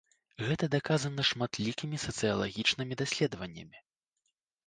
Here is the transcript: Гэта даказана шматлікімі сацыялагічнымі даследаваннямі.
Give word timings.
Гэта 0.45 0.65
даказана 0.75 1.25
шматлікімі 1.31 1.99
сацыялагічнымі 2.05 2.93
даследаваннямі. 3.05 3.77